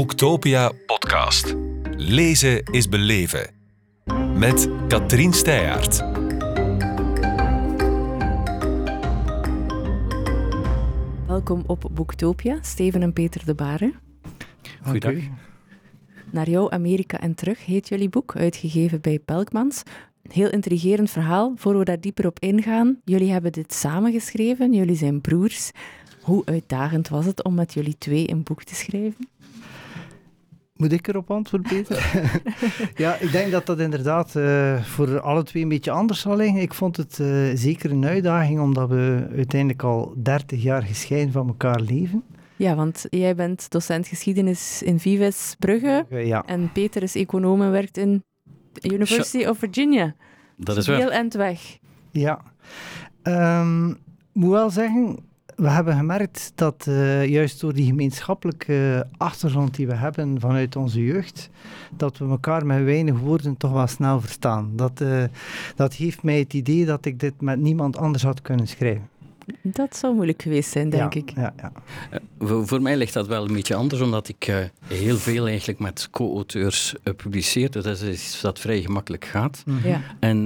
Boektopia 0.00 0.72
podcast. 0.86 1.56
Lezen 1.96 2.62
is 2.64 2.88
beleven. 2.88 3.50
Met 4.34 4.68
Katrien 4.88 5.32
Steyaert. 5.32 5.98
Welkom 11.26 11.62
op 11.66 11.90
Boektopia, 11.90 12.58
Steven 12.62 13.02
en 13.02 13.12
Peter 13.12 13.44
de 13.44 13.54
Baren. 13.54 13.94
Goeiedag. 14.82 15.14
Naar 16.30 16.50
jou 16.50 16.72
Amerika 16.72 17.20
en 17.20 17.34
terug 17.34 17.64
heet 17.64 17.88
jullie 17.88 18.08
boek, 18.08 18.36
uitgegeven 18.36 19.00
bij 19.00 19.18
Pelkmans. 19.18 19.82
Heel 20.22 20.50
intrigerend 20.50 21.10
verhaal. 21.10 21.52
Voor 21.56 21.78
we 21.78 21.84
daar 21.84 22.00
dieper 22.00 22.26
op 22.26 22.38
ingaan, 22.38 23.00
jullie 23.04 23.30
hebben 23.30 23.52
dit 23.52 23.72
samen 23.72 24.12
geschreven, 24.12 24.72
jullie 24.72 24.96
zijn 24.96 25.20
broers. 25.20 25.70
Hoe 26.20 26.44
uitdagend 26.44 27.08
was 27.08 27.26
het 27.26 27.44
om 27.44 27.54
met 27.54 27.74
jullie 27.74 27.98
twee 27.98 28.30
een 28.30 28.42
boek 28.42 28.64
te 28.64 28.74
schrijven? 28.74 29.28
Moet 30.80 30.92
ik 30.92 31.08
erop 31.08 31.30
antwoorden, 31.30 31.70
Peter? 31.70 32.12
ja, 33.04 33.14
ik 33.14 33.32
denk 33.32 33.50
dat 33.50 33.66
dat 33.66 33.78
inderdaad 33.78 34.34
uh, 34.34 34.82
voor 34.82 35.20
alle 35.20 35.42
twee 35.42 35.62
een 35.62 35.68
beetje 35.68 35.90
anders 35.90 36.20
zal 36.20 36.36
liggen. 36.36 36.60
Ik 36.60 36.74
vond 36.74 36.96
het 36.96 37.18
uh, 37.18 37.50
zeker 37.54 37.90
een 37.90 38.06
uitdaging, 38.06 38.60
omdat 38.60 38.88
we 38.88 39.28
uiteindelijk 39.36 39.82
al 39.82 40.14
30 40.16 40.62
jaar 40.62 40.82
gescheiden 40.82 41.32
van 41.32 41.46
elkaar 41.46 41.80
leven. 41.80 42.22
Ja, 42.56 42.74
want 42.74 43.06
jij 43.10 43.34
bent 43.34 43.70
docent 43.70 44.08
geschiedenis 44.08 44.82
in 44.82 45.00
Vives 45.00 45.54
Brugge. 45.58 46.06
Ja. 46.08 46.42
En 46.46 46.72
Peter 46.72 47.02
is 47.02 47.14
econoom 47.14 47.62
en 47.62 47.70
werkt 47.70 47.96
in 47.96 48.24
University 48.82 49.44
of 49.44 49.58
Virginia. 49.58 50.14
Dat 50.56 50.76
is 50.76 50.86
waar. 50.86 50.96
Heel 50.96 51.10
eind 51.10 51.34
weg. 51.34 51.78
Ja. 52.10 52.40
Um, 53.22 53.98
moet 54.32 54.50
wel 54.50 54.70
zeggen, 54.70 55.18
we 55.60 55.68
hebben 55.68 55.96
gemerkt 55.96 56.52
dat 56.54 56.86
uh, 56.88 57.26
juist 57.26 57.60
door 57.60 57.72
die 57.72 57.86
gemeenschappelijke 57.86 59.06
achtergrond 59.16 59.74
die 59.74 59.86
we 59.86 59.94
hebben 59.94 60.40
vanuit 60.40 60.76
onze 60.76 61.04
jeugd, 61.04 61.50
dat 61.96 62.18
we 62.18 62.24
elkaar 62.24 62.66
met 62.66 62.84
weinig 62.84 63.18
woorden 63.18 63.56
toch 63.56 63.72
wel 63.72 63.86
snel 63.86 64.20
verstaan. 64.20 64.70
Dat, 64.76 65.00
uh, 65.00 65.24
dat 65.76 65.94
geeft 65.94 66.22
mij 66.22 66.38
het 66.38 66.52
idee 66.52 66.84
dat 66.84 67.04
ik 67.04 67.20
dit 67.20 67.40
met 67.40 67.60
niemand 67.60 67.96
anders 67.96 68.22
had 68.22 68.42
kunnen 68.42 68.68
schrijven. 68.68 69.08
Dat 69.62 69.96
zou 69.96 70.14
moeilijk 70.14 70.42
geweest 70.42 70.70
zijn, 70.70 70.90
denk 70.90 71.14
ja, 71.14 71.20
ik. 71.20 71.30
Ja, 71.34 71.54
ja. 71.56 71.72
Uh, 72.12 72.18
voor, 72.38 72.66
voor, 72.66 72.82
mij 72.82 72.96
ligt 72.96 73.12
dat 73.12 73.26
wel 73.26 73.44
een 73.44 73.52
beetje 73.52 73.74
anders, 73.74 74.00
omdat 74.00 74.28
ik 74.28 74.48
uh, 74.48 74.58
heel 74.86 75.16
veel 75.16 75.46
eigenlijk 75.46 75.78
met 75.78 76.08
co-auteurs 76.10 76.94
uh, 77.04 77.14
publiceer. 77.14 77.70
Dus 77.70 77.84
dat 77.84 78.00
is 78.00 78.12
iets 78.12 78.40
dat 78.40 78.58
vrij 78.58 78.82
gemakkelijk 78.82 79.24
gaat. 79.24 79.62
Mm 79.66 79.78
-hmm. 79.78 79.90
ja. 79.90 80.00
En 80.20 80.44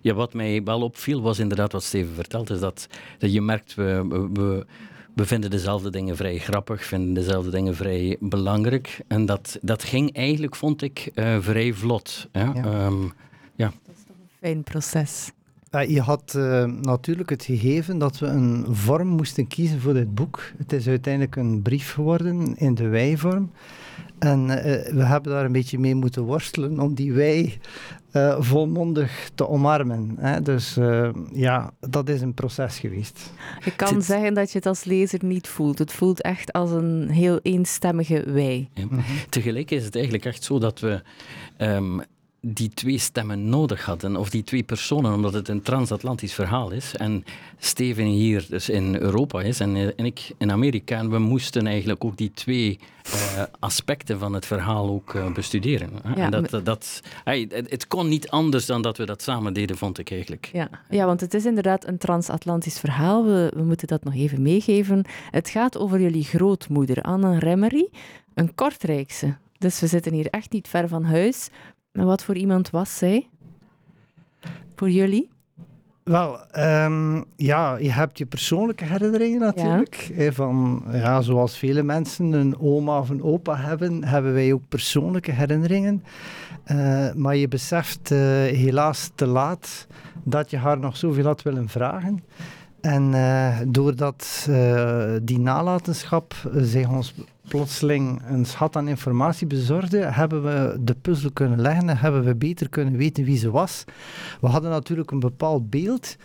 ja, 0.00 0.14
wat 0.14 0.34
mij 0.34 0.62
wel 0.62 0.82
opviel, 0.82 1.22
was 1.22 1.38
inderdaad 1.38 1.72
wat 1.72 1.82
Steven 1.82 2.14
vertelt, 2.14 2.50
is 2.50 2.60
dat, 2.60 2.86
dat 3.18 3.32
je 3.32 3.40
merkt, 3.40 3.74
we, 3.74 4.06
we, 4.32 4.66
we 5.14 5.24
vinden 5.24 5.50
dezelfde 5.50 5.90
dingen 5.90 6.16
vrij 6.16 6.38
grappig, 6.38 6.84
vinden 6.84 7.14
dezelfde 7.14 7.50
dingen 7.50 7.76
vrij 7.76 8.16
belangrijk. 8.20 9.00
En 9.08 9.26
dat, 9.26 9.58
dat 9.62 9.84
ging 9.84 10.16
eigenlijk, 10.16 10.56
vond 10.56 10.82
ik, 10.82 11.10
vrij 11.40 11.72
vlot. 11.72 12.28
Ja? 12.32 12.52
Ja. 12.54 12.86
Um, 12.86 13.12
ja. 13.54 13.72
Dat 13.86 13.94
is 13.96 14.02
toch 14.06 14.16
een 14.16 14.36
fijn 14.40 14.62
proces. 14.62 15.30
Uh, 15.70 15.88
je 15.88 16.00
had 16.00 16.34
uh, 16.36 16.64
natuurlijk 16.64 17.30
het 17.30 17.44
gegeven 17.44 17.98
dat 17.98 18.18
we 18.18 18.26
een 18.26 18.66
vorm 18.70 19.08
moesten 19.08 19.46
kiezen 19.46 19.80
voor 19.80 19.94
dit 19.94 20.14
boek. 20.14 20.42
Het 20.58 20.72
is 20.72 20.88
uiteindelijk 20.88 21.36
een 21.36 21.62
brief 21.62 21.92
geworden 21.92 22.56
in 22.56 22.74
de 22.74 22.88
wij-vorm. 22.88 23.50
En 24.18 24.40
uh, 24.40 24.54
we 24.92 25.04
hebben 25.04 25.32
daar 25.32 25.44
een 25.44 25.52
beetje 25.52 25.78
mee 25.78 25.94
moeten 25.94 26.22
worstelen 26.22 26.80
om 26.80 26.94
die 26.94 27.12
wij 27.12 27.58
volmondig 28.38 29.30
te 29.34 29.48
omarmen. 29.48 30.14
Hè? 30.18 30.42
Dus 30.42 30.78
ja, 31.32 31.72
dat 31.80 32.08
is 32.08 32.20
een 32.20 32.34
proces 32.34 32.78
geweest. 32.78 33.32
Je 33.64 33.76
kan 33.76 33.94
het... 33.94 34.04
zeggen 34.04 34.34
dat 34.34 34.52
je 34.52 34.58
het 34.58 34.66
als 34.66 34.84
lezer 34.84 35.24
niet 35.24 35.48
voelt. 35.48 35.78
Het 35.78 35.92
voelt 35.92 36.22
echt 36.22 36.52
als 36.52 36.70
een 36.70 37.08
heel 37.10 37.38
eenstemmige 37.42 38.30
wij. 38.32 38.68
Ja. 38.74 38.84
Mm 38.84 38.90
-hmm. 38.90 39.02
Tegelijk 39.28 39.70
is 39.70 39.84
het 39.84 39.94
eigenlijk 39.94 40.24
echt 40.24 40.44
zo 40.44 40.58
dat 40.58 40.80
we... 40.80 41.02
Um, 41.58 42.02
die 42.40 42.68
twee 42.68 42.98
stemmen 42.98 43.48
nodig 43.48 43.84
hadden, 43.84 44.16
of 44.16 44.30
die 44.30 44.42
twee 44.42 44.62
personen, 44.62 45.12
omdat 45.12 45.32
het 45.32 45.48
een 45.48 45.62
transatlantisch 45.62 46.34
verhaal 46.34 46.70
is. 46.70 46.96
En 46.96 47.24
Steven 47.58 48.04
hier 48.04 48.46
dus 48.48 48.68
in 48.68 48.96
Europa 48.96 49.40
is 49.42 49.60
en, 49.60 49.96
en 49.96 50.04
ik 50.04 50.30
in 50.38 50.50
Amerika. 50.50 50.98
En 50.98 51.10
we 51.10 51.18
moesten 51.18 51.66
eigenlijk 51.66 52.04
ook 52.04 52.16
die 52.16 52.30
twee 52.30 52.78
uh, 53.06 53.42
aspecten 53.58 54.18
van 54.18 54.32
het 54.32 54.46
verhaal 54.46 54.88
ook 54.88 55.14
uh, 55.14 55.32
bestuderen. 55.32 55.90
Ja, 56.16 56.24
en 56.24 56.30
dat, 56.30 56.64
dat, 56.64 57.00
hey, 57.24 57.46
het, 57.48 57.70
het, 57.70 57.86
kon 57.86 58.08
niet 58.08 58.28
anders 58.28 58.66
dan 58.66 58.82
dat 58.82 58.96
we 58.96 59.06
dat 59.06 59.22
samen 59.22 59.52
deden, 59.52 59.76
vond 59.76 59.98
ik 59.98 60.10
eigenlijk. 60.10 60.50
Ja, 60.52 60.68
ja 60.90 61.06
want 61.06 61.20
het 61.20 61.34
is 61.34 61.44
inderdaad 61.44 61.86
een 61.86 61.98
transatlantisch 61.98 62.78
verhaal. 62.78 63.24
We, 63.24 63.52
we 63.54 63.62
moeten 63.62 63.88
dat 63.88 64.04
nog 64.04 64.14
even 64.14 64.42
meegeven. 64.42 65.04
Het 65.30 65.48
gaat 65.48 65.78
over 65.78 66.00
jullie 66.00 66.24
grootmoeder, 66.24 67.02
Anne 67.02 67.38
Remmery, 67.38 67.88
een 68.34 68.54
Kortrijkse. 68.54 69.36
Dus 69.58 69.80
we 69.80 69.86
zitten 69.86 70.12
hier 70.12 70.26
echt 70.30 70.52
niet 70.52 70.68
ver 70.68 70.88
van 70.88 71.04
huis. 71.04 71.50
Maar 71.92 72.06
wat 72.06 72.22
voor 72.22 72.36
iemand 72.36 72.70
was 72.70 72.98
zij? 72.98 73.28
Voor 74.76 74.90
jullie? 74.90 75.30
Wel, 76.08 76.38
um, 76.58 77.24
ja, 77.36 77.76
je 77.76 77.92
hebt 77.92 78.18
je 78.18 78.26
persoonlijke 78.26 78.84
herinneringen 78.84 79.40
natuurlijk. 79.40 80.10
Ja. 80.14 80.32
Van, 80.32 80.84
ja, 80.92 81.20
zoals 81.20 81.58
vele 81.58 81.82
mensen 81.82 82.32
een 82.32 82.58
oma 82.60 82.98
of 82.98 83.08
een 83.08 83.22
opa 83.22 83.56
hebben, 83.56 84.04
hebben 84.04 84.32
wij 84.32 84.52
ook 84.52 84.68
persoonlijke 84.68 85.32
herinneringen. 85.32 86.04
Uh, 86.72 87.12
maar 87.12 87.36
je 87.36 87.48
beseft 87.48 88.10
uh, 88.10 88.18
helaas 88.44 89.10
te 89.14 89.26
laat 89.26 89.86
dat 90.24 90.50
je 90.50 90.56
haar 90.56 90.78
nog 90.78 90.96
zoveel 90.96 91.24
had 91.24 91.42
willen 91.42 91.68
vragen. 91.68 92.24
En 92.80 93.12
uh, 93.12 93.58
doordat 93.66 94.48
die 95.22 95.38
nalatenschap 95.38 96.34
zich 96.54 96.88
ons 96.88 97.14
plotseling 97.48 98.22
een 98.26 98.44
schat 98.44 98.76
aan 98.76 98.88
informatie 98.88 99.46
bezorgde, 99.46 99.98
hebben 99.98 100.42
we 100.42 100.76
de 100.80 100.94
puzzel 100.94 101.30
kunnen 101.32 101.60
leggen 101.60 101.88
en 101.88 101.98
hebben 101.98 102.24
we 102.24 102.34
beter 102.34 102.68
kunnen 102.68 102.96
weten 102.96 103.24
wie 103.24 103.38
ze 103.38 103.50
was. 103.50 103.84
We 104.40 104.46
hadden 104.46 104.70
natuurlijk 104.70 105.10
een 105.10 105.20
bepaald 105.20 105.70
beeld. 105.70 106.16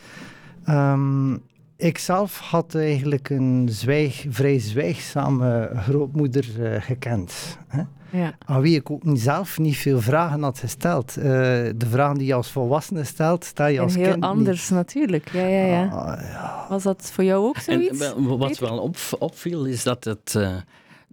Um, 0.69 1.41
ik 1.77 1.97
zelf 1.97 2.39
had 2.39 2.75
eigenlijk 2.75 3.29
een 3.29 3.67
zwijg, 3.71 4.25
vrij 4.29 4.59
zwijgzame 4.59 5.71
grootmoeder 5.75 6.45
uh, 6.59 6.81
gekend. 6.81 7.57
Hè? 7.67 7.83
Ja. 8.09 8.35
Aan 8.45 8.61
wie 8.61 8.75
ik 8.75 8.91
ook 8.91 9.03
niet 9.03 9.21
zelf 9.21 9.59
niet 9.59 9.77
veel 9.77 10.01
vragen 10.01 10.43
had 10.43 10.59
gesteld. 10.59 11.17
Uh, 11.17 11.23
de 11.23 11.85
vragen 11.89 12.17
die 12.17 12.27
je 12.27 12.33
als 12.33 12.51
volwassene 12.51 13.03
stelt, 13.03 13.43
stel 13.43 13.67
je 13.67 13.77
en 13.77 13.83
als 13.83 13.95
heel 13.95 14.11
kind 14.11 14.23
anders 14.23 14.69
niet. 14.69 14.79
natuurlijk. 14.79 15.29
Ja, 15.31 15.45
ja, 15.45 15.65
ja. 15.65 15.85
Ah, 15.85 16.21
ja. 16.21 16.65
Was 16.69 16.83
dat 16.83 17.11
voor 17.13 17.23
jou 17.23 17.45
ook 17.45 17.57
zoiets? 17.57 17.99
En, 17.99 18.37
wat 18.37 18.59
wel 18.59 18.79
op, 18.79 18.97
opviel 19.19 19.65
is 19.65 19.83
dat 19.83 20.03
het... 20.03 20.39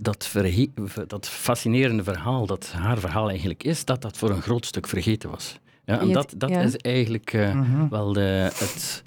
Dat, 0.02 0.26
verhe- 0.26 0.70
dat 1.06 1.28
fascinerende 1.28 2.02
verhaal, 2.04 2.46
dat 2.46 2.72
haar 2.72 2.98
verhaal 2.98 3.28
eigenlijk 3.28 3.62
is, 3.64 3.84
dat 3.84 4.02
dat 4.02 4.16
voor 4.16 4.30
een 4.30 4.42
groot 4.42 4.66
stuk 4.66 4.86
vergeten 4.86 5.30
was. 5.30 5.58
Ja, 5.84 6.00
en 6.00 6.12
dat, 6.12 6.34
dat 6.36 6.50
ja. 6.50 6.60
is 6.60 6.76
eigenlijk 6.76 7.32
uh, 7.32 7.54
Mhm. 7.54 7.88
wel 7.88 8.12
de, 8.12 8.20
het, 8.54 9.02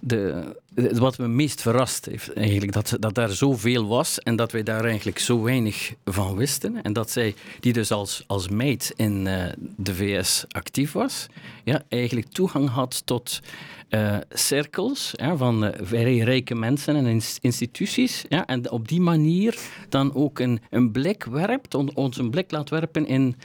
de, 0.00 0.54
wat 0.98 1.18
me 1.18 1.28
meest 1.28 1.62
verrast 1.62 2.06
heeft. 2.06 2.32
Eigenlijk, 2.32 2.72
dat, 2.72 2.96
dat 3.00 3.14
daar 3.14 3.30
zoveel 3.30 3.86
was 3.86 4.18
en 4.18 4.36
dat 4.36 4.52
wij 4.52 4.62
daar 4.62 4.84
eigenlijk 4.84 5.18
zo 5.18 5.42
weinig 5.42 5.94
van 6.04 6.36
wisten. 6.36 6.82
En 6.82 6.92
dat 6.92 7.10
zij, 7.10 7.34
die 7.60 7.72
dus 7.72 7.90
als, 7.90 8.24
als 8.26 8.48
meid 8.48 8.92
in 8.96 9.26
uh, 9.26 9.44
de 9.76 9.94
VS 9.94 10.44
actief 10.48 10.92
was, 10.92 11.26
ja, 11.64 11.82
eigenlijk 11.88 12.28
toegang 12.28 12.68
had 12.68 13.06
tot 13.06 13.40
uh, 13.90 14.16
cirkels 14.30 15.12
van 15.36 15.64
uh, 15.64 15.70
vrij 15.80 16.18
rijke 16.18 16.54
mensen 16.54 16.96
en 16.96 17.20
instituties. 17.40 18.24
Ja, 18.28 18.46
en 18.46 18.70
op 18.70 18.88
die 18.88 19.00
manier 19.00 19.58
dan 19.88 20.14
ook 20.14 20.38
een, 20.38 20.60
een 20.70 20.92
blik 20.92 21.24
werpt, 21.24 21.74
on, 21.74 21.94
ons 21.94 22.18
een 22.18 22.30
blik 22.30 22.50
laat 22.50 22.70
werpen 22.70 23.06
in 23.06 23.36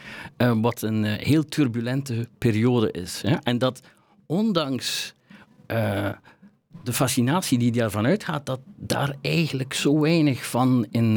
wat 0.61 0.81
een 0.81 1.03
heel 1.03 1.45
turbulente 1.45 2.27
periode 2.37 2.91
is. 2.91 3.21
Ja. 3.21 3.39
En 3.43 3.57
dat 3.57 3.81
ondanks 4.25 5.13
de 6.83 6.93
fascinatie 6.93 7.57
die 7.57 7.71
daarvan 7.71 8.05
uitgaat, 8.05 8.45
dat 8.45 8.59
daar 8.75 9.15
eigenlijk 9.21 9.73
zo 9.73 9.99
weinig 9.99 10.45
van 10.45 10.85
in 10.91 11.13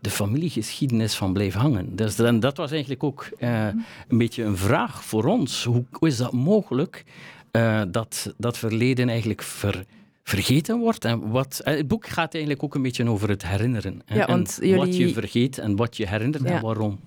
de 0.00 0.10
familiegeschiedenis 0.10 1.14
van 1.14 1.32
bleef 1.32 1.54
hangen. 1.54 1.96
Dus 1.96 2.16
dan, 2.16 2.40
dat 2.40 2.56
was 2.56 2.70
eigenlijk 2.70 3.02
ook 3.02 3.28
een 3.40 4.18
beetje 4.18 4.44
een 4.44 4.56
vraag 4.56 5.04
voor 5.04 5.24
ons. 5.24 5.64
Hoe, 5.64 5.84
hoe 5.90 6.08
is 6.08 6.16
dat 6.16 6.32
mogelijk? 6.32 7.04
Uh, 7.52 7.82
dat 7.88 8.34
dat 8.36 8.58
verleden 8.58 9.08
eigenlijk 9.08 9.42
ver, 9.42 9.84
vergeten 10.22 10.78
wordt. 10.78 11.04
En 11.04 11.30
wat, 11.30 11.60
het 11.64 11.88
boek 11.88 12.06
gaat 12.06 12.32
eigenlijk 12.32 12.64
ook 12.64 12.74
een 12.74 12.82
beetje 12.82 13.08
over 13.08 13.28
het 13.28 13.46
herinneren. 13.46 14.02
Ja, 14.06 14.26
en 14.26 14.26
want 14.26 14.58
jullie... 14.60 14.76
wat 14.76 14.96
je 14.96 15.12
vergeet 15.12 15.58
en 15.58 15.76
wat 15.76 15.96
je 15.96 16.08
herinnert 16.08 16.44
ja. 16.44 16.50
en 16.50 16.62
waarom. 16.62 16.98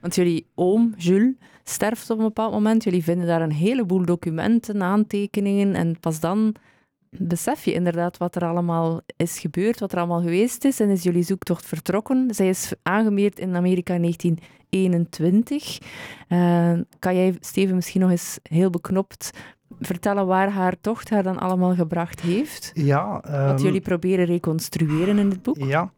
Want 0.00 0.14
jullie 0.14 0.46
oom, 0.54 0.94
Jules, 0.96 1.32
sterft 1.64 2.10
op 2.10 2.18
een 2.18 2.24
bepaald 2.24 2.52
moment. 2.52 2.84
Jullie 2.84 3.02
vinden 3.02 3.26
daar 3.26 3.42
een 3.42 3.52
heleboel 3.52 4.04
documenten, 4.04 4.82
aantekeningen. 4.82 5.74
En 5.74 6.00
pas 6.00 6.20
dan 6.20 6.54
besef 7.18 7.64
je 7.64 7.72
inderdaad 7.72 8.16
wat 8.16 8.36
er 8.36 8.44
allemaal 8.44 9.00
is 9.16 9.38
gebeurd, 9.38 9.80
wat 9.80 9.92
er 9.92 9.98
allemaal 9.98 10.22
geweest 10.22 10.64
is. 10.64 10.80
En 10.80 10.88
is 10.88 11.02
jullie 11.02 11.22
zoektocht 11.22 11.66
vertrokken. 11.66 12.34
Zij 12.34 12.48
is 12.48 12.72
aangemeerd 12.82 13.38
in 13.38 13.56
Amerika 13.56 13.94
in 13.94 14.00
1921. 14.00 15.78
Uh, 16.28 16.72
kan 16.98 17.16
jij, 17.16 17.36
Steven, 17.40 17.74
misschien 17.74 18.00
nog 18.00 18.10
eens 18.10 18.38
heel 18.42 18.70
beknopt 18.70 19.30
vertellen 19.80 20.26
waar 20.26 20.50
haar 20.50 20.80
tocht 20.80 21.10
haar 21.10 21.22
dan 21.22 21.38
allemaal 21.38 21.74
gebracht 21.74 22.20
heeft? 22.20 22.70
Ja. 22.74 23.24
Um, 23.26 23.46
Wat 23.46 23.62
jullie 23.62 23.80
proberen 23.80 24.24
reconstrueren 24.24 25.18
in 25.18 25.30
dit 25.30 25.42
boek? 25.42 25.56
Ja, 25.58 25.92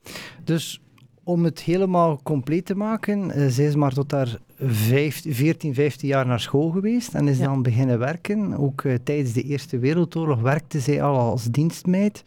dus 0.44 0.80
om 1.26 1.44
het 1.44 1.60
helemaal 1.60 2.20
compleet 2.22 2.66
te 2.66 2.74
maken, 2.74 3.38
uh, 3.38 3.46
zij 3.48 3.64
is 3.64 3.74
maar 3.74 3.92
tot 3.92 4.10
haar 4.10 4.38
14, 4.58 5.74
15 5.74 6.08
jaar 6.08 6.26
naar 6.26 6.40
school 6.40 6.70
geweest 6.70 7.14
en 7.14 7.28
is 7.28 7.38
dan 7.38 7.62
beginnen 7.62 7.98
werken. 7.98 8.56
Ook 8.58 8.82
uh, 8.82 8.94
tijdens 9.04 9.32
de 9.32 9.42
Eerste 9.42 9.78
Wereldoorlog 9.78 10.40
werkte 10.40 10.80
zij 10.80 11.02
al 11.02 11.18
als 11.18 11.44
dienstmeid. 11.44 12.22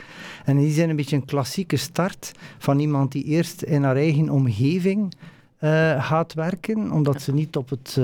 En 0.45 0.57
die 0.57 0.71
zijn 0.71 0.89
een 0.89 0.95
beetje 0.95 1.15
een 1.15 1.25
klassieke 1.25 1.77
start 1.77 2.31
van 2.57 2.79
iemand 2.79 3.11
die 3.11 3.23
eerst 3.23 3.61
in 3.61 3.83
haar 3.83 3.95
eigen 3.95 4.29
omgeving 4.29 5.13
uh, 5.59 6.05
gaat 6.05 6.33
werken, 6.33 6.91
omdat 6.91 7.21
ze 7.21 7.33
niet 7.33 7.55
op 7.55 7.69
het 7.69 7.97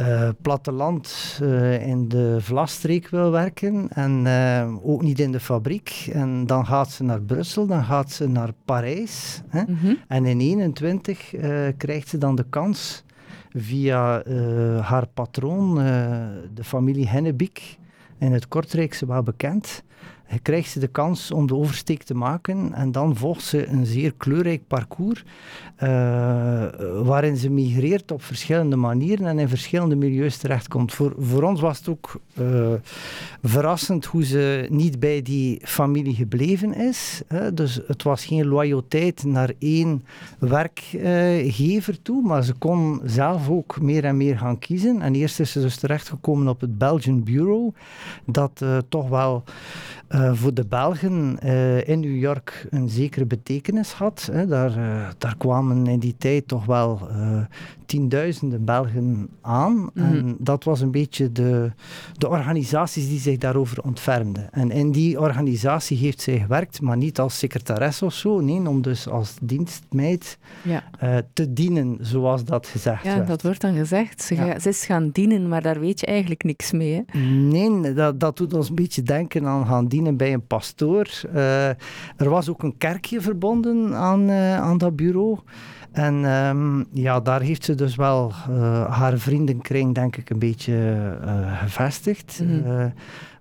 uh, 0.00 0.28
platteland 0.42 1.38
uh, 1.42 1.86
in 1.86 2.08
de 2.08 2.36
Vlastreek 2.40 3.08
wil 3.08 3.30
werken 3.30 3.88
en 3.88 4.24
uh, 4.24 4.74
ook 4.82 5.02
niet 5.02 5.20
in 5.20 5.32
de 5.32 5.40
fabriek. 5.40 6.08
En 6.12 6.46
dan 6.46 6.66
gaat 6.66 6.90
ze 6.90 7.04
naar 7.04 7.22
Brussel, 7.22 7.66
dan 7.66 7.84
gaat 7.84 8.10
ze 8.10 8.28
naar 8.28 8.52
Parijs. 8.64 9.42
Hè? 9.48 9.62
Mm 9.66 9.78
-hmm. 9.80 9.98
En 10.08 10.24
in 10.24 10.40
21 10.40 11.34
krijgt 11.76 12.08
ze 12.08 12.18
dan 12.18 12.34
de 12.34 12.46
kans 12.50 13.04
via 13.52 14.22
haar 14.80 15.06
patroon, 15.06 15.74
de 16.54 16.64
familie 16.64 17.08
Hennebiek, 17.08 17.78
in 18.18 18.32
het 18.32 18.48
Kortrijkse 18.48 19.06
wel 19.06 19.22
bekend, 19.22 19.82
krijgt 20.42 20.70
ze 20.70 20.78
de 20.78 20.86
kans 20.86 21.30
om 21.30 21.46
de 21.46 21.54
oversteek 21.54 22.02
te 22.02 22.14
maken 22.14 22.72
en 22.74 22.92
dan 22.92 23.16
volgt 23.16 23.44
ze 23.44 23.66
een 23.66 23.86
zeer 23.86 24.14
kleurrijk 24.16 24.66
parcours 24.66 25.24
uh, 25.82 26.66
waarin 27.02 27.36
ze 27.36 27.50
migreert 27.50 28.12
op 28.12 28.22
verschillende 28.22 28.76
manieren 28.76 29.26
en 29.26 29.38
in 29.38 29.48
verschillende 29.48 29.96
milieus 29.96 30.36
terechtkomt. 30.36 30.94
Voor, 30.94 31.14
voor 31.18 31.42
ons 31.42 31.60
was 31.60 31.78
het 31.78 31.88
ook 31.88 32.20
uh, 32.40 32.72
verrassend 33.42 34.04
hoe 34.04 34.24
ze 34.24 34.66
niet 34.70 35.00
bij 35.00 35.22
die 35.22 35.60
familie 35.62 36.14
gebleven 36.14 36.74
is. 36.74 37.22
Hè. 37.26 37.54
Dus 37.54 37.80
het 37.86 38.02
was 38.02 38.24
geen 38.24 38.46
loyaliteit 38.46 39.24
naar 39.24 39.52
één 39.58 40.04
werkgever 40.38 42.02
toe, 42.02 42.22
maar 42.22 42.42
ze 42.42 42.52
kon 42.52 43.00
zelf 43.04 43.48
ook 43.48 43.80
meer 43.80 44.04
en 44.04 44.16
meer 44.16 44.38
gaan 44.38 44.58
kiezen. 44.58 45.02
En 45.02 45.14
eerst 45.14 45.40
is 45.40 45.52
ze 45.52 45.60
dus 45.60 45.76
terechtgekomen 45.76 46.48
op 46.48 46.60
het 46.60 46.78
Belgian 46.78 47.22
Bureau, 47.22 47.72
dat 48.24 48.60
uh, 48.62 48.78
toch 48.88 49.08
wel 49.08 49.44
voor 50.32 50.54
de 50.54 50.66
Belgen 50.66 51.38
uh, 51.44 51.88
in 51.88 52.00
New 52.00 52.16
York 52.16 52.66
een 52.70 52.88
zekere 52.88 53.26
betekenis 53.26 53.92
had. 53.92 54.28
Hè. 54.32 54.46
Daar, 54.46 54.78
uh, 54.78 55.08
daar 55.18 55.36
kwamen 55.36 55.86
in 55.86 55.98
die 55.98 56.14
tijd 56.18 56.48
toch 56.48 56.64
wel 56.64 57.08
tienduizenden 57.86 58.64
Belgen 58.64 59.28
aan. 59.40 59.72
Mm 59.72 59.90
-hmm. 59.94 60.14
En 60.14 60.36
dat 60.38 60.64
was 60.64 60.80
een 60.80 60.90
beetje 60.90 61.32
de, 61.32 61.72
de 62.12 62.28
organisaties 62.28 63.08
die 63.08 63.18
zich 63.18 63.38
daarover 63.38 63.82
ontfermden. 63.82 64.52
En 64.52 64.70
in 64.70 64.92
die 64.92 65.20
organisatie 65.20 65.96
heeft 65.96 66.20
zij 66.20 66.38
gewerkt, 66.38 66.80
maar 66.80 66.96
niet 66.96 67.18
als 67.18 67.38
secretares 67.38 68.02
of 68.02 68.14
zo. 68.14 68.40
Nee, 68.40 68.68
om 68.68 68.82
dus 68.82 69.08
als 69.08 69.36
dienstmeid 69.42 70.38
ja. 70.62 70.82
te 71.32 71.52
dienen, 71.52 71.98
zoals 72.00 72.44
dat 72.44 72.66
gezegd 72.66 73.04
ja, 73.04 73.14
werd. 73.14 73.28
dat 73.28 73.42
wordt 73.42 73.60
dan 73.60 73.74
gezegd. 73.74 74.22
Ze, 74.22 74.34
ja. 74.34 74.58
ze 74.58 74.68
is 74.68 74.84
gaan 74.84 75.10
dienen, 75.10 75.48
maar 75.48 75.62
daar 75.62 75.80
weet 75.80 76.00
je 76.00 76.06
eigenlijk 76.06 76.42
niks 76.42 76.72
mee. 76.72 77.04
Hè? 77.06 77.18
Nee, 77.20 77.92
dat, 77.92 78.20
dat 78.20 78.36
doet 78.36 78.54
ons 78.54 78.68
een 78.68 78.74
beetje 78.74 79.02
denken 79.02 79.46
aan 79.46 79.66
gaan 79.66 79.86
dienen 79.86 80.07
bij 80.16 80.32
een 80.32 80.46
pastoor. 80.46 81.10
Uh, 81.34 81.68
er 81.68 82.28
was 82.28 82.48
ook 82.48 82.62
een 82.62 82.76
kerkje 82.78 83.20
verbonden 83.20 83.94
aan, 83.94 84.30
uh, 84.30 84.60
aan 84.60 84.78
dat 84.78 84.96
bureau. 84.96 85.38
En 85.92 86.14
um, 86.14 86.86
ja, 86.92 87.20
daar 87.20 87.40
heeft 87.40 87.64
ze 87.64 87.74
dus 87.74 87.96
wel 87.96 88.32
uh, 88.50 88.98
haar 88.98 89.18
vriendenkring, 89.18 89.94
denk 89.94 90.16
ik, 90.16 90.30
een 90.30 90.38
beetje 90.38 91.18
gevestigd. 91.60 92.40
Mm 92.42 92.62
-hmm. 92.62 92.92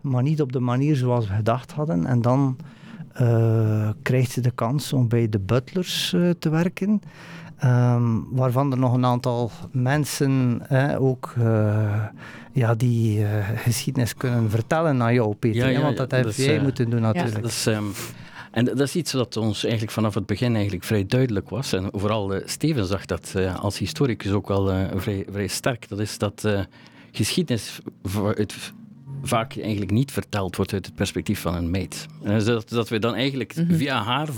maar 0.02 0.24
niet 0.24 0.42
op 0.42 0.52
de 0.52 0.60
manier 0.60 0.96
zoals 0.96 1.28
we 1.28 1.34
gedacht 1.34 1.72
hadden. 1.72 2.06
En 2.06 2.22
dan 2.22 2.58
krijgt 4.02 4.32
ze 4.32 4.42
de 4.42 4.52
kans 4.52 4.94
om 4.94 5.08
bij 5.08 5.30
de 5.30 5.40
butlers 5.40 6.16
te 6.40 6.50
werken. 6.50 7.02
Um, 7.64 8.28
waarvan 8.32 8.72
er 8.72 8.78
nog 8.78 8.94
een 8.94 9.06
aantal 9.06 9.52
mensen 9.72 10.62
ook 11.00 11.34
uh, 11.38 12.04
ja, 12.52 12.76
die 12.76 13.20
uh, 13.20 13.28
geschiedenis 13.56 14.16
kunnen 14.16 14.50
vertellen 14.50 15.02
aan 15.02 15.14
jou, 15.14 15.36
Peter. 15.36 15.66
Ja, 15.66 15.68
ja, 15.68 15.82
want 15.82 15.98
dat 15.98 16.12
heb 16.12 16.24
dus, 16.24 16.36
jij 16.36 16.56
uh, 16.56 16.62
moeten 16.62 16.90
doen 16.90 17.02
natuurlijk. 17.02 17.42
Dat 17.42 17.52
is, 17.52 17.66
um, 17.66 17.92
en 18.52 18.66
dat 18.66 18.80
is 18.80 18.96
iets 18.96 19.14
wat 19.14 19.38
ons 19.38 19.64
eigenlijk 19.64 19.94
vanaf 19.94 20.14
het 20.14 20.26
begin 20.26 20.54
eigenlijk 20.54 20.84
vrij 20.84 21.06
duidelijk 21.06 21.50
was. 21.50 21.74
En 21.74 21.90
vooral 21.92 22.42
Steven 22.46 22.86
zag 22.86 23.06
dat 23.06 23.36
als 23.60 23.78
historicus 23.78 24.32
ook 24.32 24.48
wel 24.48 24.90
vrij, 24.96 25.26
vrij 25.32 25.48
sterk. 25.48 25.90
Dat 25.90 26.00
is 26.00 26.18
dat 26.18 26.48
geschiedenis 27.12 27.80
het 28.34 28.74
vaak 29.24 29.58
eigenlijk 29.58 29.92
niet 29.92 30.12
verteld 30.12 30.56
wordt 30.56 30.74
uit 30.74 30.86
het 30.86 30.96
perspectief 30.96 31.40
van 31.40 31.56
een 31.56 31.70
meid. 31.70 32.06
En 32.24 32.46
dat, 32.46 32.70
dat 32.70 32.90
we 32.90 33.00
dan 33.00 33.16
eigenlijk 33.16 33.56
mm 33.56 33.68
-hmm. 33.68 33.78
via 33.78 34.04
haar 34.04 34.30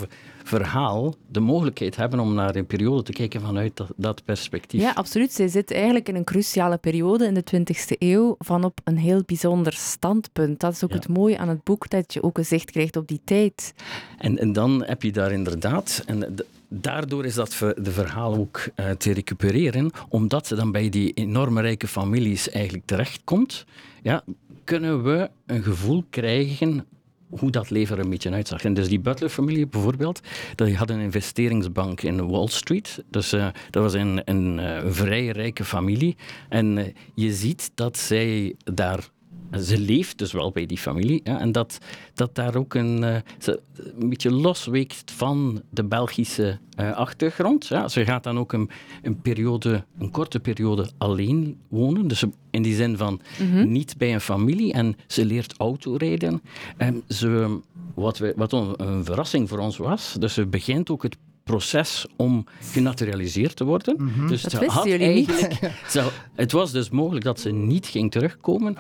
verhaal 0.50 1.16
de 1.28 1.40
mogelijkheid 1.40 1.96
hebben 1.96 2.20
om 2.20 2.34
naar 2.34 2.56
een 2.56 2.66
periode 2.66 3.04
te 3.04 3.12
kijken 3.12 3.42
vanuit 3.42 3.78
dat, 3.78 3.88
dat 3.96 4.24
perspectief. 4.26 4.82
Ja, 4.82 4.92
absoluut. 4.92 5.34
Zij 5.34 5.48
zit 5.48 5.72
eigenlijk 5.72 6.10
in 6.10 6.16
een 6.16 6.24
cruciale 6.24 6.78
periode 6.78 7.26
in 7.26 7.34
de 7.34 7.44
20e 7.56 7.98
eeuw 7.98 8.36
van 8.40 8.64
op 8.64 8.80
een 8.84 8.98
heel 8.98 9.24
bijzonder 9.26 9.74
standpunt. 9.74 10.60
Dat 10.60 10.74
is 10.74 10.84
ook 10.84 10.90
ja. 10.90 10.96
het 10.96 11.08
mooie 11.08 11.38
aan 11.38 11.50
het 11.50 11.64
boek, 11.64 11.90
dat 11.90 12.14
je 12.14 12.24
ook 12.24 12.38
een 12.38 12.46
zicht 12.46 12.72
krijgt 12.72 12.96
op 12.96 13.08
die 13.08 13.22
tijd. 13.24 13.74
En, 14.18 14.38
en 14.38 14.54
dan 14.54 14.84
heb 14.84 15.04
je 15.04 15.12
daar 15.12 15.32
inderdaad... 15.32 16.04
En 16.06 16.20
de, 16.20 16.46
daardoor 16.68 17.26
is 17.26 17.34
dat 17.34 17.56
de 17.60 17.92
verhaal 17.92 18.36
ook 18.36 18.70
uh, 18.76 18.90
te 18.90 19.14
recupereren, 19.14 19.92
omdat 20.10 20.48
ze 20.48 20.56
dan 20.56 20.72
bij 20.72 20.90
die 20.90 21.14
enorme 21.14 21.62
rijke 21.62 21.88
families 21.88 22.50
eigenlijk 22.50 22.86
terechtkomt. 22.86 23.66
Ja, 24.02 24.24
kunnen 24.64 25.04
we 25.04 25.30
een 25.46 25.64
gevoel 25.64 26.04
krijgen 26.10 26.86
hoe 27.30 27.52
dat 27.52 27.70
leven 27.70 28.00
een 28.00 28.10
beetje 28.10 28.32
uitzag. 28.32 28.64
En 28.64 28.74
dus 28.74 28.88
die 28.88 29.00
Butler-familie 29.00 29.68
bijvoorbeeld, 29.68 30.22
die 30.56 30.76
had 30.76 30.90
een 30.90 31.00
investeringsbank 31.00 32.02
in 32.02 32.30
Wall 32.30 32.48
Street. 32.48 33.04
Dus 33.10 33.34
uh, 33.34 33.48
dat 33.70 33.84
was 33.84 33.94
een, 33.94 34.22
een, 34.26 34.58
een, 34.58 34.94
vrij 34.94 35.28
rijke 35.28 35.66
familie. 35.66 36.16
En 36.50 36.78
uh, 36.78 36.86
je 37.14 37.34
ziet 37.34 37.72
dat 37.76 37.98
zij 37.98 38.56
daar 38.64 39.10
ze 39.58 39.80
leeft 39.80 40.18
dus 40.18 40.32
wel 40.32 40.52
bij 40.52 40.66
die 40.66 40.78
familie. 40.78 41.22
Ja, 41.24 41.40
en 41.40 41.52
dat, 41.52 41.78
dat 42.14 42.36
daar 42.36 42.56
ook 42.56 42.74
een, 42.74 43.24
ze 43.38 43.62
een 44.00 44.10
beetje 44.10 44.32
losweekt 44.32 45.12
van 45.12 45.62
de 45.70 45.84
Belgische 45.84 46.60
uh, 46.80 46.92
achtergrond. 46.92 47.68
Ja. 47.68 47.88
Ze 47.88 48.06
gaat 48.06 48.24
dan 48.24 48.40
ook 48.40 48.54
een, 48.54 48.70
een, 49.02 49.22
periode, 49.22 49.84
een 50.00 50.12
korte 50.12 50.40
periode 50.40 50.90
alleen 50.98 51.58
wonen. 51.68 52.08
Dus 52.08 52.24
in 52.50 52.62
die 52.62 52.76
zin 52.76 52.98
van 52.98 53.22
mm 53.40 53.52
-hmm. 53.52 53.72
niet 53.72 53.98
bij 53.98 54.14
een 54.14 54.22
familie. 54.22 54.74
En 54.74 54.96
ze 55.08 55.26
leert 55.26 55.54
autorijden. 55.58 56.42
En 56.78 57.04
ze, 57.08 57.60
wat, 57.96 58.18
we, 58.18 58.34
wat 58.36 58.52
een 58.54 59.06
verrassing 59.06 59.50
voor 59.50 59.60
ons 59.60 59.78
was. 59.78 60.16
Dus 60.20 60.34
ze 60.34 60.46
begint 60.46 60.90
ook 60.90 61.04
het 61.04 61.18
proces 61.44 62.06
om 62.16 62.46
genaturaliseerd 62.62 63.56
te 63.56 63.64
worden. 63.64 63.96
Mm 63.98 64.10
-hmm. 64.14 64.28
Dus 64.28 64.42
dat 64.42 64.52
ze 64.52 64.66
had 64.66 64.88
eigenlijk, 64.88 65.60
ze, 65.90 66.10
het 66.36 66.52
was 66.52 66.72
dus 66.72 66.90
mogelijk 66.90 67.26
dat 67.26 67.40
ze 67.40 67.52
niet 67.52 67.88
ging 67.88 68.12
terugkomen. 68.12 68.78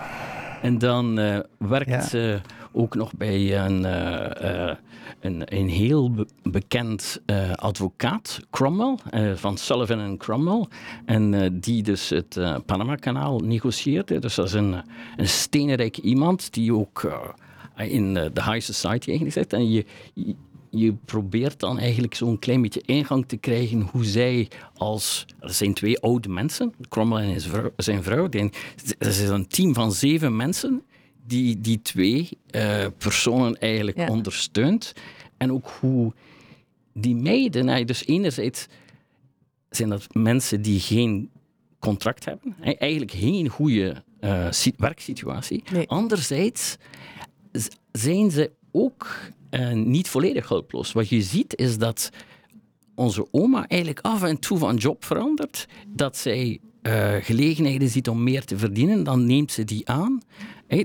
En 0.61 0.77
dan 0.77 1.19
uh, 1.19 1.39
werkt 1.57 1.89
ja. 1.89 2.01
ze 2.01 2.41
ook 2.71 2.95
nog 2.95 3.13
bij 3.13 3.65
een, 3.65 3.81
uh, 3.81 4.29
uh, 4.41 4.75
een, 5.19 5.41
een, 5.45 5.69
heel 5.69 6.11
be 6.11 6.27
bekend 6.43 7.21
advocaat, 7.55 8.39
Cromwell, 8.49 8.97
van 9.35 9.57
Sullivan 9.57 9.99
en 9.99 10.17
Cromwell. 10.17 10.65
En 11.05 11.59
die 11.59 11.83
dus 11.83 12.09
het 12.09 12.39
Panama-kanaal 12.65 13.39
negocieerde. 13.39 14.19
Dus 14.19 14.35
dat 14.35 14.45
is 14.45 14.53
een, 14.53 14.75
een 15.17 15.27
steenrijk 15.27 15.97
iemand 15.97 16.53
die 16.53 16.73
ook 16.73 17.11
in 17.75 18.13
de 18.13 18.31
high 18.33 18.59
society 18.59 19.09
eigenlijk 19.09 19.31
zit. 19.31 19.53
En 19.53 19.71
je, 19.71 19.85
je 20.69 20.93
probeert 21.05 21.59
dan 21.59 21.79
eigenlijk 21.79 22.15
zo'n 22.15 22.39
klein 22.39 22.61
beetje 22.61 22.81
ingang 22.85 23.27
te 23.27 23.37
krijgen 23.37 23.81
hoe 23.81 24.05
zij 24.05 24.47
als... 24.75 25.25
Er 25.39 25.53
zijn 25.53 25.73
twee 25.73 25.99
oude 25.99 26.29
mensen, 26.29 26.73
Cromwell 26.89 27.33
en 27.33 27.41
vrouw, 27.41 27.71
zijn 27.77 28.03
vrouw. 28.03 28.29
Die, 28.29 28.49
er 28.97 29.07
is 29.07 29.19
een 29.19 29.47
team 29.47 29.73
van 29.73 29.91
zeven 29.91 30.35
mensen 30.35 30.83
die 31.25 31.61
die 31.61 31.81
twee 31.81 32.29
uh, 32.51 32.85
personen 32.97 33.59
eigenlijk 33.59 33.97
ja. 33.97 34.07
ondersteunt. 34.07 34.93
En 35.37 35.51
ook 35.51 35.67
hoe 35.79 36.13
die 36.93 37.15
meiden... 37.15 37.85
Dus 37.87 38.05
enerzijds 38.05 38.67
zijn 39.69 39.89
dat 39.89 40.13
mensen 40.13 40.61
die 40.61 40.79
geen 40.79 41.29
contract 41.79 42.25
hebben. 42.25 42.55
Eigenlijk 42.61 43.11
geen 43.11 43.47
goede 43.47 44.03
uh, 44.21 44.47
werksituatie. 44.77 45.63
Nee. 45.71 45.87
Anderzijds 45.87 46.77
zijn 47.91 48.31
ze 48.31 48.51
ook 48.71 49.07
uh, 49.51 49.71
niet 49.71 50.07
volledig 50.07 50.49
hulploos. 50.49 50.91
Wat 50.91 51.09
je 51.09 51.21
ziet 51.21 51.55
is 51.55 51.77
dat 51.77 52.09
onze 52.95 53.27
oma 53.31 53.67
eigenlijk 53.67 54.05
af 54.05 54.23
en 54.23 54.39
toe 54.39 54.57
van 54.57 54.75
job 54.75 55.05
verandert. 55.05 55.67
Dat 55.87 56.17
zij 56.17 56.59
uh, 56.81 57.15
gelegenheden 57.21 57.89
ziet 57.89 58.09
om 58.09 58.23
meer 58.23 58.45
te 58.45 58.57
verdienen, 58.57 59.03
dan 59.03 59.25
neemt 59.25 59.51
ze 59.51 59.63
die 59.63 59.89
aan. 59.89 60.21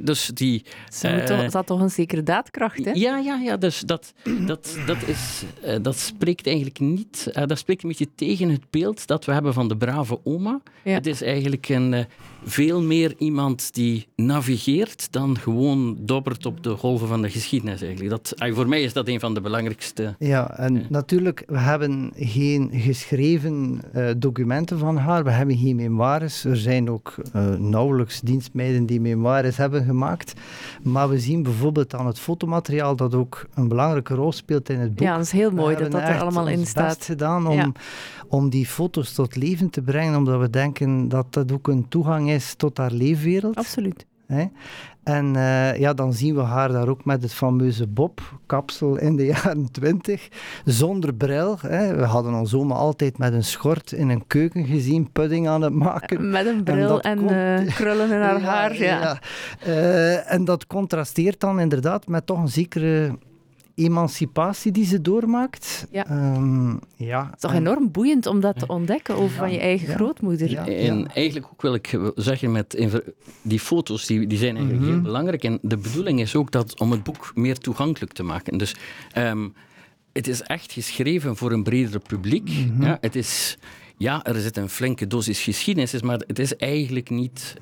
Dus 0.02 0.30
die... 0.34 0.64
Ze 0.92 1.16
uh, 1.16 1.24
toch, 1.24 1.50
dat 1.50 1.66
toch 1.66 1.80
een 1.80 1.90
zekere 1.90 2.22
daadkracht, 2.22 2.84
hè? 2.84 2.90
Ja, 2.90 3.18
ja, 3.18 3.34
ja. 3.34 3.56
Dus 3.56 3.80
dat, 3.80 4.12
dat, 4.46 4.78
dat, 4.86 4.96
is, 5.06 5.42
uh, 5.64 5.76
dat 5.82 5.96
spreekt 5.96 6.46
eigenlijk 6.46 6.78
niet... 6.78 7.30
Uh, 7.36 7.46
dat 7.46 7.58
spreekt 7.58 7.82
een 7.82 7.88
beetje 7.88 8.08
tegen 8.14 8.48
het 8.48 8.70
beeld 8.70 9.06
dat 9.06 9.24
we 9.24 9.32
hebben 9.32 9.54
van 9.54 9.68
de 9.68 9.76
brave 9.76 10.18
oma. 10.24 10.60
Ja. 10.82 10.92
Het 10.92 11.06
is 11.06 11.22
eigenlijk 11.22 11.68
een, 11.68 12.06
veel 12.44 12.82
meer 12.82 13.14
iemand 13.18 13.74
die 13.74 14.06
navigeert 14.16 15.12
dan 15.12 15.38
gewoon 15.38 15.96
dobbert 16.00 16.46
op 16.46 16.62
de 16.62 16.76
golven 16.76 17.08
van 17.08 17.22
de 17.22 17.30
geschiedenis. 17.30 17.82
Eigenlijk. 17.82 18.10
Dat, 18.10 18.34
voor 18.54 18.68
mij 18.68 18.82
is 18.82 18.92
dat 18.92 19.08
een 19.08 19.20
van 19.20 19.34
de 19.34 19.40
belangrijkste... 19.40 20.14
Ja, 20.18 20.58
en 20.58 20.86
natuurlijk, 20.88 21.42
we 21.46 21.58
hebben 21.58 22.12
geen 22.16 22.70
geschreven 22.72 23.80
documenten 24.16 24.78
van 24.78 24.96
haar. 24.96 25.24
We 25.24 25.30
hebben 25.30 25.56
geen 25.56 25.76
memoires. 25.76 26.44
Er 26.44 26.56
zijn 26.56 26.90
ook 26.90 27.14
nauwelijks 27.58 28.20
dienstmeiden 28.20 28.86
die 28.86 29.00
memoires 29.00 29.56
hebben 29.56 29.73
gemaakt. 29.82 30.32
Maar 30.82 31.08
we 31.08 31.18
zien 31.18 31.42
bijvoorbeeld 31.42 31.94
aan 31.94 32.06
het 32.06 32.18
fotomateriaal 32.18 32.96
dat 32.96 33.14
ook 33.14 33.46
een 33.54 33.68
belangrijke 33.68 34.14
rol 34.14 34.32
speelt 34.32 34.68
in 34.68 34.78
het 34.78 34.94
boek. 34.94 35.06
Ja, 35.06 35.16
dat 35.16 35.24
is 35.24 35.32
heel 35.32 35.50
mooi 35.50 35.76
dat 35.76 35.90
dat 35.90 36.00
er 36.00 36.20
allemaal 36.20 36.48
in 36.48 36.66
staat. 36.66 36.86
best 36.86 37.04
gedaan 37.04 37.46
om, 37.46 37.72
om 38.28 38.50
die 38.50 38.66
foto's 38.66 39.12
tot 39.12 39.36
leven 39.36 39.70
te 39.70 39.82
brengen, 39.82 40.16
omdat 40.16 40.40
we 40.40 40.50
denken 40.50 41.08
dat 41.08 41.26
dat 41.32 41.52
ook 41.52 41.68
een 41.68 41.88
toegang 41.88 42.30
is 42.30 42.54
tot 42.54 42.76
haar 42.76 42.92
leefwereld. 42.92 43.56
Absoluut. 43.56 44.06
En 45.04 45.34
uh, 45.34 45.78
ja, 45.78 45.94
dan 45.94 46.12
zien 46.12 46.34
we 46.34 46.40
haar 46.40 46.72
daar 46.72 46.88
ook 46.88 47.04
met 47.04 47.22
het 47.22 47.32
fameuze 47.34 47.86
Bob-kapsel 47.86 48.96
in 48.96 49.16
de 49.16 49.24
jaren 49.34 49.70
twintig, 49.70 50.28
zonder 50.64 51.14
bril. 51.14 51.56
Hè. 51.60 51.96
We 51.96 52.04
hadden 52.04 52.34
ons 52.34 52.54
oma 52.54 52.74
altijd 52.74 53.18
met 53.18 53.32
een 53.32 53.44
schort 53.44 53.92
in 53.92 54.08
een 54.08 54.26
keuken 54.26 54.64
gezien, 54.64 55.12
pudding 55.12 55.48
aan 55.48 55.62
het 55.62 55.74
maken. 55.74 56.30
Met 56.30 56.46
een 56.46 56.62
bril 56.64 57.00
en, 57.00 57.28
en 57.28 57.64
uh, 57.64 57.74
krullen 57.74 58.10
in 58.10 58.20
haar 58.20 58.40
ja, 58.40 58.46
haar. 58.46 58.76
Ja. 58.76 59.00
ja. 59.00 59.18
Uh, 59.66 60.32
en 60.32 60.44
dat 60.44 60.66
contrasteert 60.66 61.40
dan 61.40 61.60
inderdaad 61.60 62.06
met 62.06 62.26
toch 62.26 62.38
een 62.38 62.48
zekere 62.48 63.18
emancipatie 63.74 64.72
die 64.72 64.84
ze 64.84 65.00
doormaakt. 65.00 65.86
Ja. 65.90 66.34
Um, 66.36 66.80
ja. 66.96 67.24
Het 67.24 67.34
is 67.34 67.40
toch 67.40 67.52
enorm 67.52 67.90
boeiend 67.90 68.26
om 68.26 68.40
dat 68.40 68.58
te 68.58 68.66
ontdekken 68.66 69.14
over 69.16 69.36
van 69.36 69.52
je 69.52 69.58
eigen 69.58 69.88
ja. 69.88 69.94
grootmoeder. 69.94 70.50
Ja. 70.50 70.66
En 70.66 71.08
eigenlijk 71.14 71.46
ook 71.52 71.62
wil 71.62 71.74
ik 71.74 71.98
zeggen, 72.14 72.52
met 72.52 72.88
die 73.42 73.60
foto's 73.60 74.06
die, 74.06 74.26
die 74.26 74.38
zijn 74.38 74.56
eigenlijk 74.56 74.84
Mhm. 74.84 74.92
heel 74.92 75.02
belangrijk. 75.02 75.44
En 75.44 75.58
de 75.62 75.76
bedoeling 75.76 76.20
is 76.20 76.36
ook 76.36 76.50
dat, 76.50 76.80
om 76.80 76.90
het 76.90 77.02
boek 77.02 77.32
meer 77.34 77.58
toegankelijk 77.58 78.12
te 78.12 78.22
maken. 78.22 78.58
Dus 78.58 78.74
um, 79.18 79.54
het 80.12 80.28
is 80.28 80.42
echt 80.42 80.72
geschreven 80.72 81.36
voor 81.36 81.52
een 81.52 81.62
breder 81.62 82.00
publiek. 82.00 82.48
Mhm. 82.50 82.82
Ja, 82.82 82.98
het 83.00 83.16
is, 83.16 83.58
ja, 83.96 84.24
er 84.24 84.40
zit 84.40 84.56
een 84.56 84.68
flinke 84.68 85.06
dosis 85.06 85.42
geschiedenis, 85.42 86.02
maar 86.02 86.22
het 86.26 86.38
is 86.38 86.56
eigenlijk 86.56 87.10
niet 87.10 87.54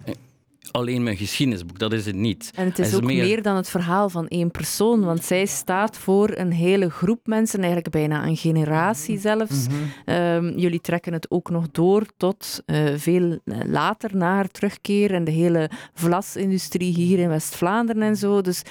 alleen 0.73 1.03
mijn 1.03 1.17
geschiedenisboek, 1.17 1.79
dat 1.79 1.93
is 1.93 2.07
het 2.07 2.17
niet. 2.17 2.51
En 2.55 2.65
het 2.65 2.79
is, 2.79 2.95
ook 2.95 3.03
meer... 3.03 3.25
meer... 3.25 3.43
dan 3.43 3.57
het 3.57 3.69
verhaal 3.69 4.09
van 4.09 4.29
één 4.29 4.51
persoon, 4.51 5.05
want 5.05 5.25
zij 5.25 5.47
staat 5.47 5.99
voor 5.99 6.31
een 6.35 6.53
hele 6.53 6.91
groep 6.91 7.27
mensen, 7.27 7.59
eigenlijk 7.59 7.91
bijna 7.91 8.27
een 8.27 8.37
generatie 8.37 9.19
zelfs. 9.19 9.67
Mhm. 9.67 10.19
Um, 10.19 10.59
jullie 10.59 10.81
trekken 10.81 11.13
het 11.13 11.31
ook 11.31 11.51
nog 11.51 11.71
door 11.71 12.07
tot 12.17 12.63
uh, 12.67 12.95
veel 12.97 13.39
later 13.67 14.17
na 14.17 14.35
haar 14.35 14.49
terugkeer 14.49 15.15
en 15.15 15.25
de 15.25 15.31
hele 15.31 15.71
vlasindustrie 15.95 16.95
hier 16.95 17.19
in 17.19 17.29
West-Vlaanderen 17.29 18.03
en 18.03 18.17
zo. 18.17 18.41
Dus 18.41 18.63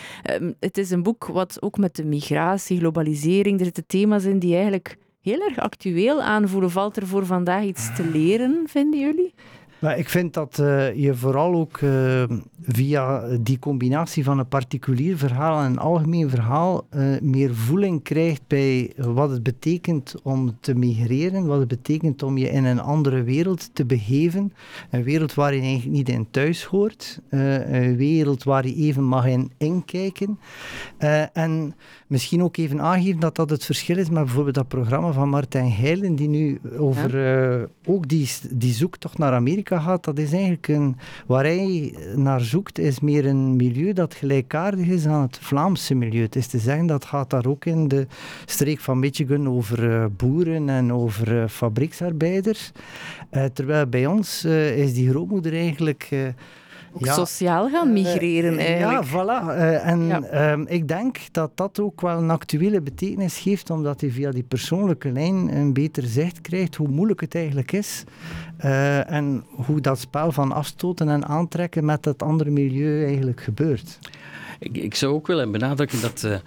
um, 0.41 0.55
het 0.60 0.77
is 0.77 0.91
een 0.91 1.03
boek 1.03 1.25
wat 1.25 1.58
ook 1.62 1.77
met 1.77 1.96
de 1.96 2.05
migratie, 2.05 2.79
globalisering, 2.79 3.60
er 3.60 3.65
zitten 3.65 3.86
thema's 3.88 4.24
in 4.24 4.39
die 4.39 4.53
eigenlijk 4.53 4.98
heel 5.22 5.39
erg 5.39 5.60
actueel 5.60 6.22
aanvoelen. 6.22 6.72
Valt 6.72 6.98
er 6.98 7.08
voor 7.08 7.25
vandaag 7.25 7.63
iets 7.63 7.96
te 7.96 8.10
leren, 8.13 8.63
vinden 8.65 9.00
jullie? 9.00 9.34
Maar 9.81 9.97
ik 9.97 10.09
vind 10.09 10.33
dat 10.33 10.57
uh, 10.61 10.95
je 10.95 11.15
vooral 11.15 11.53
ook 11.53 11.81
uh, 11.81 12.23
via 12.61 13.38
die 13.39 13.59
combinatie 13.59 14.23
van 14.23 14.39
een 14.39 14.47
particulier 14.47 15.17
verhaal 15.17 15.59
en 15.59 15.65
een 15.65 15.77
algemeen 15.77 16.29
verhaal 16.29 16.88
uh, 16.95 17.19
meer 17.21 17.55
voeling 17.55 18.03
krijgt 18.03 18.41
bij 18.47 18.93
wat 18.95 19.29
het 19.29 19.43
betekent 19.43 20.15
om 20.23 20.57
te 20.59 20.75
migreren, 20.75 21.45
wat 21.45 21.59
het 21.59 21.67
betekent 21.67 22.23
om 22.23 22.38
je 22.38 22.50
in 22.50 22.65
een 22.65 22.79
andere 22.79 23.23
wereld 23.23 23.69
te 23.73 23.85
begeven. 23.85 24.53
Een 24.89 25.03
wereld 25.03 25.33
waar 25.33 25.55
je 25.55 25.61
eigenlijk 25.61 25.97
niet 25.97 26.09
in 26.09 26.27
thuis 26.31 26.63
hoort, 26.63 27.19
een 27.29 27.95
wereld 27.95 28.43
waar 28.43 28.67
je 28.67 28.75
even 28.75 29.03
mag 29.03 29.25
in 29.25 29.51
inkijken. 29.57 30.39
en 31.33 31.75
misschien 32.07 32.43
ook 32.43 32.57
even 32.57 32.81
aangeven 32.81 33.19
dat 33.19 33.35
dat 33.35 33.50
het 33.50 33.65
verschil 33.65 33.97
is 33.97 34.09
met 34.09 34.23
bijvoorbeeld 34.23 34.55
dat 34.55 34.67
programma 34.67 35.11
van 35.11 35.29
Martijn 35.29 35.71
Heilen, 35.71 36.15
die 36.15 36.29
nu 36.29 36.59
over 36.77 37.69
ook 37.85 38.07
die, 38.07 38.29
die 38.50 38.73
zoektocht 38.73 39.17
naar 39.17 39.33
Amerika 39.33 39.70
gaat, 39.79 40.03
dat 40.03 40.17
is 40.17 40.31
eigenlijk 40.31 40.67
een, 40.67 40.95
waar 41.25 41.43
hij 41.43 41.95
naar 42.15 42.41
zoekt, 42.41 42.79
is 42.79 42.99
meer 42.99 43.25
een 43.25 43.55
milieu 43.55 43.93
dat 43.93 44.13
gelijkaardig 44.13 44.87
is 44.87 45.05
aan 45.05 45.21
het 45.21 45.37
Vlaamse 45.41 45.95
milieu. 45.95 46.21
Het 46.21 46.35
is 46.35 46.47
te 46.47 46.57
zeggen, 46.57 46.85
dat 46.85 47.05
gaat 47.05 47.29
daar 47.29 47.45
ook 47.45 47.65
in 47.65 47.87
de 47.87 48.07
streek 48.45 48.79
van 48.79 48.99
Michigan 48.99 49.49
over 49.49 49.83
uh, 49.83 50.05
boeren 50.17 50.69
en 50.69 50.93
over 50.93 51.35
uh, 51.35 51.47
fabrieksarbeiders. 51.47 52.71
Uh, 53.31 53.45
terwijl 53.45 53.87
bij 53.87 54.05
ons 54.05 54.45
is 54.75 54.93
die 54.93 55.09
grootmoeder 55.09 55.53
eigenlijk... 55.53 56.09
ook 56.93 57.05
ja, 57.05 57.13
sociaal 57.13 57.69
gaan 57.69 57.93
migreren 57.93 58.57
eigenlijk. 58.57 59.03
Ja, 59.03 59.10
voilà. 59.10 59.48
Uh, 59.48 59.88
en 59.88 60.05
ja. 60.05 60.51
um, 60.51 60.65
ik 60.67 60.88
denk 60.88 61.17
dat 61.31 61.51
dat 61.55 61.79
ook 61.79 62.01
wel 62.01 62.17
een 62.17 62.29
actuele 62.29 62.81
betekenis 62.81 63.38
geeft, 63.38 63.69
omdat 63.69 64.01
hij 64.01 64.10
via 64.10 64.31
die 64.31 64.43
persoonlijke 64.43 65.12
lijn 65.12 65.55
een 65.55 65.74
beter 65.74 66.03
zicht 66.03 66.41
krijgt 66.41 66.75
hoe 66.75 66.88
moeilijk 66.88 67.21
het 67.21 67.36
eigenlijk 67.36 67.71
is 67.71 68.03
uh, 68.65 69.12
en 69.12 69.43
hoe 69.50 69.81
dat 69.81 70.00
spel 70.00 70.31
van 70.31 70.51
afstoten 70.51 71.10
en 71.10 71.25
aantrekken 71.25 71.86
met 71.86 72.03
dat 72.03 72.24
andere 72.24 72.50
milieu 72.50 73.05
eigenlijk 73.05 73.41
gebeurt. 73.41 74.00
Ik, 74.60 74.77
ik 74.77 74.95
zou 74.95 75.13
ook 75.13 75.27
willen 75.27 75.51
benadrukken 75.51 76.01
dat... 76.01 76.41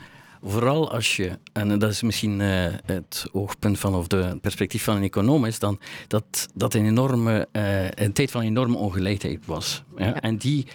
Vooral 0.47 0.91
als 0.91 1.17
je, 1.17 1.39
en 1.53 1.79
dat 1.79 1.91
is 1.91 2.03
misschien 2.03 2.41
uh, 2.41 2.67
het 2.85 3.27
oogpunt 3.33 3.79
van 3.79 3.95
of 3.95 4.07
de 4.07 4.17
het 4.17 4.41
perspectief 4.41 4.85
van 4.85 4.97
een 4.97 5.03
econoom 5.03 5.45
is, 5.45 5.59
dan 5.59 5.81
dat 6.09 6.49
dat 6.55 6.75
een 6.75 6.87
enorme, 6.87 7.49
uh, 7.53 7.91
een 7.91 8.13
tijd 8.13 8.31
van 8.31 8.43
enorme 8.43 8.77
ongelijkheid 8.77 9.47
was. 9.47 9.83
Ja? 9.97 10.07
Ja. 10.07 10.21
En 10.21 10.37
die, 10.37 10.67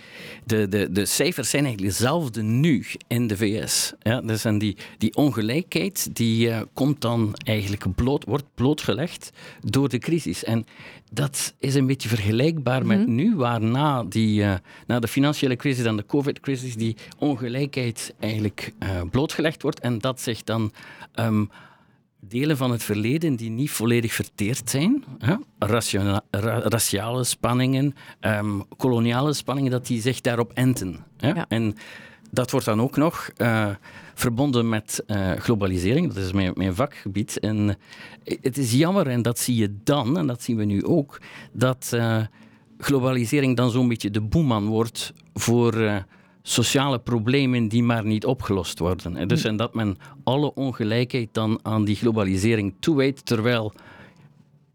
de, 0.45 0.67
de, 0.67 0.91
de 0.91 1.05
cijfers 1.05 1.49
zijn 1.49 1.65
eigenlijk 1.65 1.93
dezelfde 1.93 2.41
nu 2.41 2.85
in 3.07 3.27
de 3.27 3.37
VS. 3.37 3.93
Ja? 4.01 4.21
Dus 4.21 4.45
en 4.45 4.57
die, 4.57 4.77
die 4.97 5.15
ongelijkheid 5.15 6.15
die 6.15 6.47
uh, 6.47 6.61
komt 6.73 7.01
dan 7.01 7.33
eigenlijk 7.43 7.95
bloot, 7.95 8.25
wordt 8.25 8.45
blootgelegd 8.55 9.31
door 9.61 9.89
de 9.89 9.97
crisis. 9.97 10.43
En 10.43 10.65
dat 11.09 11.53
is 11.59 11.75
een 11.75 11.85
beetje 11.85 12.09
vergelijkbaar 12.09 12.85
met 12.85 12.97
mm-hmm. 12.99 13.15
nu, 13.15 13.35
waar 13.35 13.61
na, 13.61 14.03
die, 14.03 14.41
uh, 14.41 14.53
na 14.87 14.99
de 14.99 15.07
financiële 15.07 15.55
crisis 15.55 15.85
en 15.85 15.95
de 15.95 16.05
covid-crisis 16.05 16.75
die 16.75 16.95
ongelijkheid 17.17 18.13
eigenlijk 18.19 18.73
uh, 18.79 19.01
blootgelegd 19.11 19.61
wordt 19.61 19.79
en 19.79 19.99
dat 19.99 20.21
zich 20.21 20.43
dan 20.43 20.71
um, 21.15 21.49
delen 22.19 22.57
van 22.57 22.71
het 22.71 22.83
verleden 22.83 23.35
die 23.35 23.49
niet 23.49 23.71
volledig 23.71 24.13
verteerd 24.13 24.69
zijn, 24.69 25.03
hè? 25.17 25.35
Raciona, 25.59 26.21
ra 26.31 26.59
raciale 26.59 27.23
spanningen, 27.23 27.95
um, 28.21 28.63
koloniale 28.77 29.33
spanningen, 29.33 29.71
dat 29.71 29.87
die 29.87 30.01
zich 30.01 30.21
daarop 30.21 30.51
enten. 30.53 31.05
Hè? 31.17 31.27
Ja. 31.27 31.45
En 31.47 31.75
dat 32.31 32.51
wordt 32.51 32.65
dan 32.65 32.81
ook 32.81 32.97
nog 32.97 33.29
uh, 33.37 33.69
verbonden 34.13 34.69
met 34.69 35.03
uh, 35.07 35.31
globalisering. 35.31 36.07
Dat 36.07 36.23
is 36.23 36.31
mijn, 36.31 36.51
mijn, 36.55 36.75
vakgebied. 36.75 37.39
En 37.39 37.77
het 38.23 38.57
is 38.57 38.73
jammer, 38.73 39.07
en 39.07 39.21
dat 39.21 39.39
zie 39.39 39.55
je 39.55 39.75
dan, 39.83 40.17
en 40.17 40.27
dat 40.27 40.41
zien 40.41 40.57
we 40.57 40.65
nu 40.65 40.85
ook, 40.85 41.21
dat 41.53 41.91
uh, 41.95 42.17
globalisering 42.77 43.57
dan 43.57 43.71
zo'n 43.71 43.87
beetje 43.87 44.11
de 44.11 44.21
boeman 44.21 44.65
wordt 44.65 45.13
voor 45.33 46.03
sociale 46.41 46.99
problemen 46.99 47.67
die 47.67 47.83
maar 47.83 48.05
niet 48.05 48.25
opgelost 48.25 48.79
worden. 48.79 49.15
En 49.15 49.27
dus 49.27 49.43
en 49.43 49.55
dat 49.55 49.73
men 49.73 49.97
alle 50.23 50.53
ongelijkheid 50.53 51.29
dan 51.31 51.59
aan 51.61 51.85
die 51.85 51.95
globalisering 51.95 52.75
toewijdt, 52.79 53.25
terwijl 53.25 53.73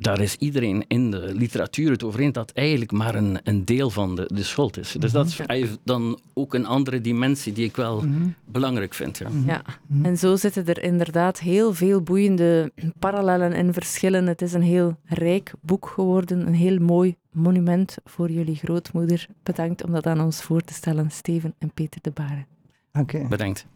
daar 0.05 0.21
is 0.21 0.37
iedereen 0.37 0.85
in 0.89 1.11
de 1.11 1.35
literatuur 1.35 1.91
het 1.91 2.05
over 2.05 2.21
eens 2.21 2.33
dat 2.33 2.51
eigenlijk 2.51 2.93
maar 2.93 3.15
een, 3.15 3.39
een 3.45 3.65
deel 3.65 3.91
van 3.91 4.17
de, 4.17 4.31
de 4.35 4.43
schuld 4.43 4.79
is. 4.79 4.97
Dus 4.99 5.13
dat 5.13 5.27
is 5.47 5.69
dan 5.85 6.21
ook 6.35 6.55
een 6.55 6.67
andere 6.67 7.01
dimensie 7.01 7.53
die 7.53 7.65
ik 7.65 7.77
wel 7.77 8.01
mm-hmm. 8.01 8.35
belangrijk 8.45 8.95
vind. 8.95 9.19
Ja. 9.19 9.29
ja, 9.47 9.63
en 10.03 10.19
zo 10.19 10.37
zitten 10.37 10.67
er 10.67 10.83
inderdaad 10.83 11.41
heel 11.41 11.75
veel 11.75 12.01
boeiende 12.01 12.73
parallellen 12.99 13.53
en 13.53 13.73
verschillen. 13.73 14.27
Het 14.27 14.43
is 14.43 14.53
een 14.53 14.63
heel 14.63 14.97
rijk 15.05 15.53
boek 15.61 15.87
geworden, 15.87 16.47
een 16.47 16.55
heel 16.55 16.79
mooi 16.79 17.17
monument 17.31 17.97
voor 18.05 18.31
jullie 18.31 18.57
grootmoeder. 18.57 19.27
Bedankt 19.43 19.85
om 19.85 19.93
dat 19.93 20.07
aan 20.07 20.21
ons 20.21 20.43
voor 20.43 20.61
te 20.61 20.75
stellen, 20.75 21.11
Steven 21.11 21.55
en 21.59 21.71
Peter 21.75 22.01
de 22.03 22.11
Baren. 22.11 22.47
Okay. 22.93 23.27
Bedankt. 23.29 23.67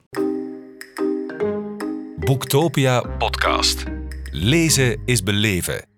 Boektopia 2.18 3.00
podcast. 3.00 3.84
Lezen 4.30 5.00
is 5.04 5.22
beleven. 5.22 5.97